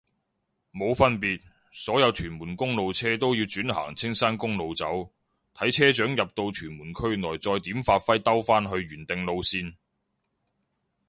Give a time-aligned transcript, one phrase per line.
[0.73, 5.11] 冇分別，所有屯門公路車都要轉行青山公路走，
[5.53, 9.75] 睇車長入到屯門區內再點發揮兜返去原定路線